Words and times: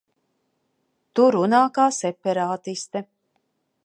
Tu 1.19 1.27
runā 1.35 1.59
kā 1.75 1.85
separātiste. 2.01 3.03